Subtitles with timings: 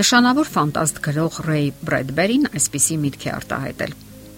[0.00, 3.90] Նշանավոր ֆանտաստ գրող Ռեյ Բրեդբերին այսպիսի միտք է արտահայտել.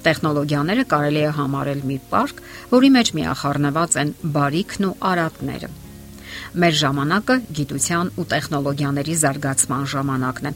[0.03, 2.41] Տեխնոլոգիաները կարելի է համարել մի պարկ,
[2.73, 5.69] որի մեջ միախառնված են բարիքն ու արատները։
[6.63, 10.53] Մեր ժամանակը գիտության ու տեխնոլոգիաների զարգացման ժամանակն է։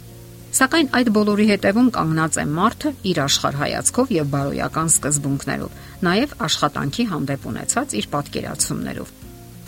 [0.56, 5.76] Սակայն այդ բոլորի հետևում կանգնած է մարդը իր աշխարհայացքով եւ բարոյական սկզբունքներով,
[6.08, 9.14] նաեւ աշխատանքի հանդեպ ունեցած իր պատկերացումներով։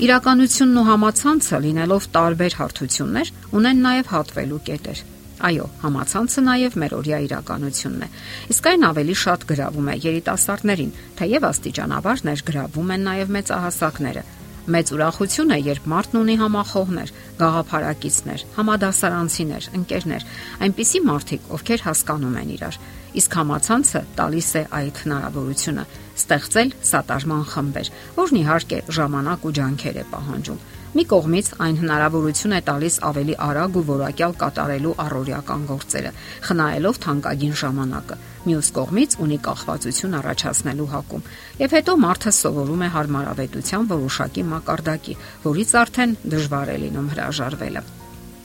[0.09, 5.07] Իրականությունն ու համացանցը լինելով տարբեր հարթություններ, ունեն նաեւ հատվելու կետեր։
[5.38, 8.09] Այո, համացանցը նաև մեր օրյա իրականությունն է։
[8.51, 14.24] Իսկ այն ավելի շատ գրավում է երիտասարդներին, թեև աստիճանաբար ներգրավում են նաև մեծահասակները։
[14.69, 20.27] Մեծ ուրախություն է, երբ մարդն ունի համախոհներ, գաղափարակիցներ, համադասարանցիներ, ընկերներ,
[20.66, 22.80] այնպիսի մարդիկ, ովքեր հասկանում են իրար։
[23.23, 25.84] Իսկ համացանցը տալիս է այդ հնարավորությունը
[26.19, 30.61] ստեղծել սատարման խմբեր, որն իհարկե ժամանակ ու ջանքեր է պահանջում։
[30.97, 36.12] Մի կողմից այն հնարավորություն է տալիս ավելի արագ ու որակյալ կատարելու առօրյական գործերը,
[36.48, 38.17] խնայելով թանկագին ժամանակը։
[38.48, 41.27] Մյուս կողմից ունի կախվածություն առաջացնելու հակում։
[41.61, 47.83] Եվ հետո մարդը սովորում է հարմարավետության որոշակի մակարդակի, որից արդեն դժվար է լինում հրաժարվելը։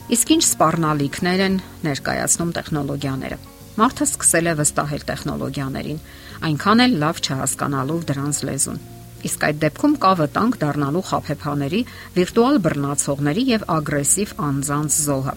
[0.04, 1.56] Իսկ ինչ սպառնալիքներ են
[1.88, 3.38] ներկայացնում տեխնոլոգիաները։
[3.74, 6.02] Մարդը սկսել է վստահել տեխնոլոգիաներին,
[6.44, 8.84] այնքան էլ լավ չհասկանալով դրանց լեզուն
[9.24, 11.80] Իսկ այդ դեպքում կա վտանգ դառնալու խափեփաների,
[12.18, 15.34] վիրտուալ բռնացողների եւ ագրեսիվ անձանց զոհը։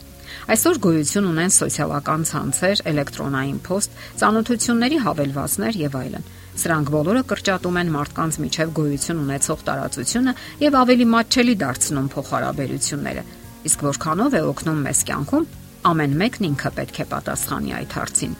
[0.47, 6.27] Այսօր գոյություն ունեն սոցիալական ցանցեր, էլեկտրոնային փոստ, ծանոթությունների հավելվածներ եւ այլն։
[6.57, 13.23] Սրանք բոլորը կրճատում են մարդկանց միջև գոյություն ունեցող տարածությունը եւ ավելի մատչելի դարձնում փոխհարաբերությունները։
[13.67, 15.47] Իսկ որքանով է օգնում մեզ կյանքում,
[15.91, 18.37] ամեն մեկն ինքը պետք է պատասխանի այդ հարցին։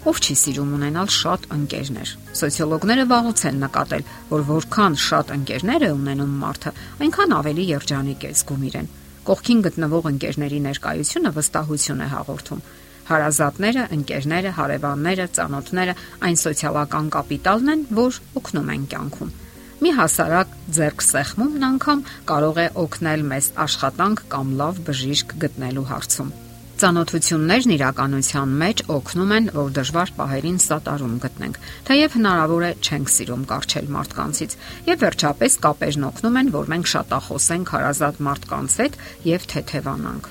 [0.00, 5.90] Ով չի սիրում ունենալ շատ ընկերներ։ Սոցիոլոգները վաղուց են նկատել, որ որքան շատ ընկերներ է
[5.92, 6.72] ունենում մարդը,
[7.04, 8.88] այնքան ավելի երջանիկ է զգում իրեն։
[9.28, 12.64] Կողքին գտնվող ընկերների ներկայությունը վստահություն է հաղորդում։
[13.10, 19.32] Հարազատները, ընկերները, հարևանները, ծանոթները այն սոցիալական կապիտալն են, որ օգնում են կյանքում։
[19.80, 26.32] Մի հասարակ ձերք սեղմումն անգամ կարող է օգնել մեզ աշխատանք կամ լավ բժիշկ գտնելու հարցում։
[26.80, 31.58] Ծանոթություններն իրականության մեջ օգնում են, որ դժվար պահերին սատարում գտնենք,
[31.90, 34.56] թեև հնարավոր է չենք սիրում կարճել մարդկանցից,
[34.88, 38.96] եւ վերջապես կապերն օգնում են, որ մենք շատախոսենք հարազատ մարդկանց հետ
[39.28, 40.30] եւ թեթևանանք։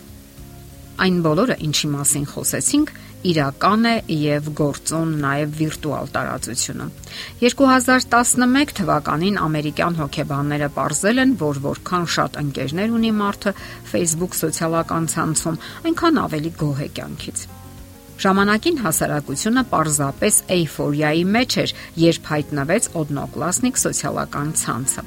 [0.99, 2.89] Այն բոլորը, ինչի մասին խոսեցինք,
[3.27, 6.91] իրական է եւ գործոն նաեւ վիրտուալ տարածությունում։
[7.43, 13.55] 2011 թվականին ամերիկյան հոկեբանները ողրզել են, որ որքան շատ ընկերներ ունի մարդը
[13.91, 17.45] Facebook սոցիալական ցանցում, այնքան ավելի գոհ է կյանքից։
[18.19, 25.03] Ժամանակին հասարակությունը պարզապես էйֆորիայի մեջ էր, երբ հայտնվեց Օդնոկլասնիկ սոցիալական ցանցը։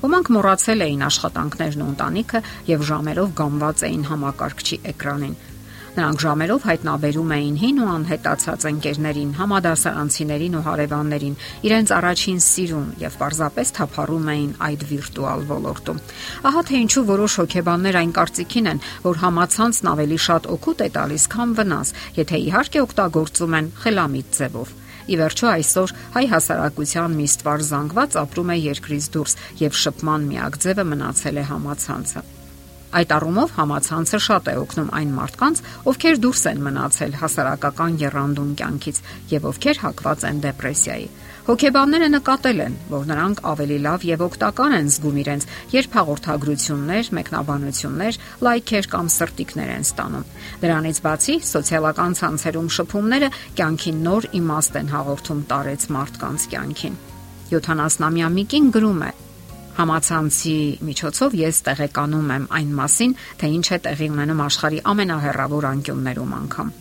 [0.00, 2.40] Ոմանք մոռացել էին աշխատանքներն ու ընտանիքը
[2.70, 5.34] եւ ժամերով գամված էին համակարգչի էկրանին։
[5.90, 11.34] Նրանք ժամերով հայտնաբերում էին հին ու անհետացած ընկերներին, համադասարանցիներին ու հարևաններին,
[11.66, 16.00] իրենց առաջին սիրուն եւ պարզապես թափառում էին այդ վիրտուալ ոլորտում։
[16.50, 21.24] Ահա թե ինչու որոշ հոգեբաններ այն կարծիքին են, որ համացանցն ավելի շատ օգուտ է տալիս,
[21.34, 24.74] քան վնաս, եթե իհարկե օգտագործում են խելամիտ ձևով։
[25.10, 30.60] Ի վերջո այսօր հայ հասարակության մի ստվար զանգված ապրում է երկրից դուրս եւ շփման միակ
[30.66, 32.28] ձևը մնացել է համացանցը։
[32.90, 35.58] Այդ առումով համացանցը շատ է օգնում այն մարդկանց,
[35.90, 38.98] ովքեր դուրս են մնացել հասարակական երանդուն կյանքից
[39.30, 41.06] եւ ովքեր հակված են դեպրեսիայի։
[41.50, 48.18] Հոգեբանները նկատել են, որ նրանք ավելի լավ եւ օգտակար են զգում իրենց, երբ հաղորդագրություններ, մեկնաբանություններ,
[48.50, 50.28] լայքեր կամ սրտիկներ են ստանում։
[50.66, 57.00] Դրանից բացի սոցիալական ցանցերում շփումները կյանքին նոր իմաստ են հաղորդում տարեց մարդկանց կյանքին։
[57.50, 59.12] 70-ամյա Միկին գրում է.
[59.80, 60.56] Համացանցի
[60.90, 66.74] միջոցով ես տեղեկանում եմ այն մասին, թե ինչ է տեղի ունենում աշխարի ամենահեռավոր անկյուններում անգամ։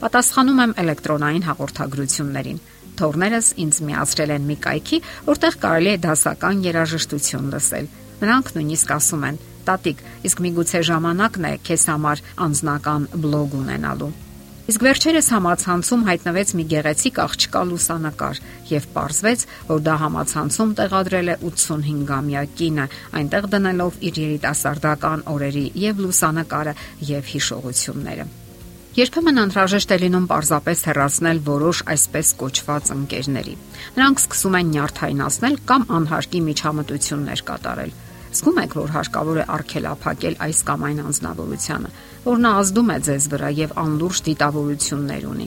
[0.00, 2.62] Պատասխանում եմ էլեկտրոնային հաղորդագրություններին
[2.96, 7.90] Թորներս ինձ միացրել են մի կայքի, որտեղ կարելի է դասական երաժշտություն լսել։
[8.24, 9.40] Նրանք նույնիսկ ասում են.
[9.66, 14.14] «Տատիկ, իսկ միգուցե ժամանակն է քեզ համար անձնական բլոգ ունենալու»։
[14.66, 21.36] Իսկ վերջերս համացանցում հայտնվեց մի գեղեցիկ աղջկա լուսանկար եւ ողջվեց, որ դա համացանցում տեղադրել է
[21.50, 22.86] 85-ամյա կինը,
[23.20, 26.74] այնտեղ դնելով իր երիտասարդական օրերի եւ լուսանկարը
[27.12, 28.26] եւ հիշողությունները։
[28.96, 33.54] Երբեմն անհրաժեշտ է լինում պարզապես հեռացնել որոշ այսպես կոչված ընկերների։
[34.00, 37.96] Նրանք սկսում են նյարդայնացնել կամ անհարկի միջամտություններ կատարել։
[38.36, 41.92] Զգում եք, որ հարկավոր է արգելափակել այս կամ այն անznավորությունը,
[42.26, 45.46] որ նա ազդում է ձեզ վրա եւ անլուրջ դիտավորություններ ունի։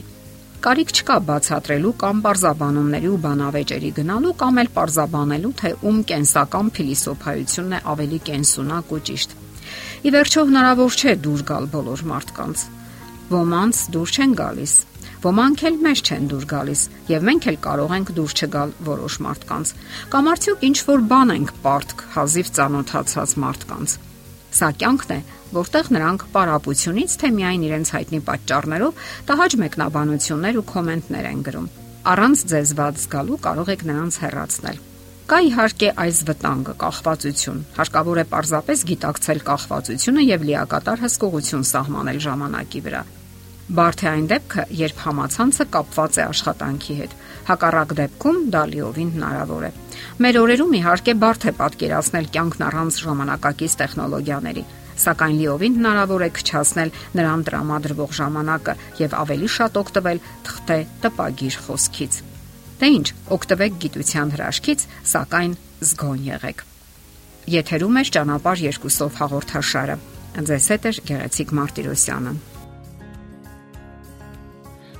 [0.60, 7.78] Կարիք չկա բացատրելու կամ parzabanumների ու բանավեճերի գնալու կամ էլ parzabanելու, թե ում կենսական փիլիսոփայությունն
[7.78, 9.38] է ավելի կենսունակ ու ճիշտ։
[10.04, 12.66] Ի վերջո հնարավոր չէ դուր գալ բոլոր մարդկանց
[13.30, 14.72] Ոմանց դուր չեն գալիս,
[15.22, 16.80] ոմանք էլ մեզ չեն դուր գալիս,
[17.12, 19.72] եւ մենք էլ կարող ենք դուր չգալ որոշ մարդկանց։
[20.10, 23.94] Կամ արդյոք ինչ որ բան ենք պարտք հազիվ ծանոթացած մարդկանց։
[24.50, 25.20] Սա կյանքն է,
[25.54, 31.70] որտեղ նրանք պարապությունից թե միայն իրենց հայտնի պատճառներով տհաճ մեկնաբանություններ ու կոմենտներ են գրում։
[32.10, 34.82] Առանց ձեզ ված զգալու կարող եք նրանց հեռացնել։
[35.30, 42.86] Կա իհարկե այս վտանգը կախվածություն։ Հարկավոր է պարզապես գիտակցել կախվածությունը եւ լիակատար հսկողություն սահմանել ժամանակի
[42.90, 43.06] վրա։
[43.70, 47.12] Բարդ է այն դեպքը, երբ համացանցը կապված է աշխատանքի հետ։
[47.50, 49.70] Հակառակ դեպքում դա լիովին հնարավոր է։
[50.26, 54.64] Մեր օրերում իհարկե բարդ է պատկերացնել կյանքն առանց ժամանակակից տեխնոլոգիաների,
[55.06, 58.74] սակայն լիովին հնարավոր է քչացնել նրան տրամադրվող ժամանակը
[59.06, 62.20] եւ ավելի շատ օգտվել թղթե տպագիր խոսքից։
[62.80, 63.06] Դե ինչ,
[63.38, 66.64] օգտվեք գիտության հրաշքից, սակայն զգոն եղեք։
[67.54, 70.00] Եթերում է ճանապարհ երկուսով հաղորդաշարը։
[70.50, 72.49] Ձեզ հետ է Գեղեցիկ Մարտիրոսյանը։